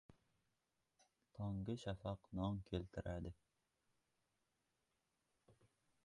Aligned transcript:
•Tonggi 1.35 1.75
shafaq 1.81 2.19
non 2.37 2.55
keltiradi. 2.69 3.33